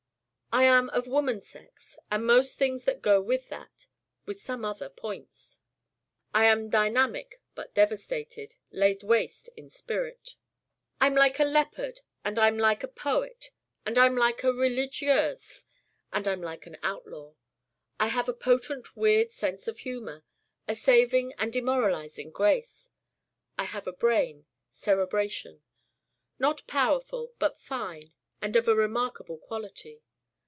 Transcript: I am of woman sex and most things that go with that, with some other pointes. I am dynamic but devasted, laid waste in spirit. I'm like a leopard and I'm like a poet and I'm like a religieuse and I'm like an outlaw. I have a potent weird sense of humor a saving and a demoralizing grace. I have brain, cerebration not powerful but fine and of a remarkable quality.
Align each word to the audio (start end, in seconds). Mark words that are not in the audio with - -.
I 0.53 0.65
am 0.65 0.89
of 0.89 1.07
woman 1.07 1.39
sex 1.39 1.97
and 2.11 2.25
most 2.25 2.57
things 2.57 2.83
that 2.83 3.01
go 3.01 3.21
with 3.21 3.47
that, 3.47 3.87
with 4.25 4.41
some 4.41 4.65
other 4.65 4.89
pointes. 4.89 5.61
I 6.33 6.43
am 6.45 6.69
dynamic 6.69 7.41
but 7.55 7.73
devasted, 7.73 8.57
laid 8.69 9.01
waste 9.01 9.47
in 9.55 9.69
spirit. 9.69 10.35
I'm 10.99 11.15
like 11.15 11.39
a 11.39 11.45
leopard 11.45 12.01
and 12.25 12.37
I'm 12.37 12.57
like 12.57 12.83
a 12.83 12.89
poet 12.89 13.51
and 13.85 13.97
I'm 13.97 14.17
like 14.17 14.43
a 14.43 14.51
religieuse 14.51 15.67
and 16.11 16.27
I'm 16.27 16.41
like 16.41 16.65
an 16.65 16.75
outlaw. 16.83 17.35
I 17.97 18.07
have 18.07 18.27
a 18.27 18.33
potent 18.33 18.93
weird 18.97 19.31
sense 19.31 19.69
of 19.69 19.79
humor 19.79 20.25
a 20.67 20.75
saving 20.75 21.31
and 21.39 21.47
a 21.55 21.59
demoralizing 21.59 22.29
grace. 22.29 22.89
I 23.57 23.63
have 23.63 23.87
brain, 23.99 24.47
cerebration 24.69 25.61
not 26.39 26.67
powerful 26.67 27.31
but 27.39 27.55
fine 27.55 28.11
and 28.41 28.57
of 28.57 28.67
a 28.67 28.75
remarkable 28.75 29.37
quality. 29.37 30.03